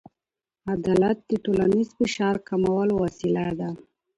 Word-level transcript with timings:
عدالت 0.73 1.17
د 1.29 1.31
ټولنیز 1.43 1.87
فشار 1.97 2.35
کمولو 2.47 2.93
وسیله 3.03 3.45
ده. 3.59 3.69